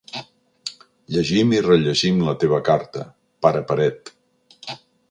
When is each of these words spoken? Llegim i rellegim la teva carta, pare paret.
Llegim 1.15 1.53
i 1.57 1.61
rellegim 1.67 2.25
la 2.31 2.35
teva 2.45 2.63
carta, 2.71 3.07
pare 3.47 3.65
paret. 3.71 4.15